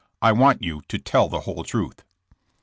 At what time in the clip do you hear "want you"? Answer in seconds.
0.31-0.81